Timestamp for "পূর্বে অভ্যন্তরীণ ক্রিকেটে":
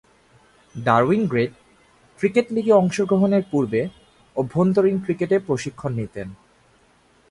3.51-5.37